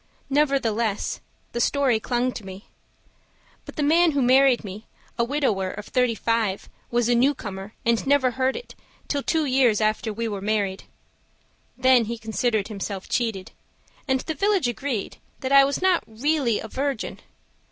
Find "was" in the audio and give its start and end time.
6.89-7.07, 15.63-15.83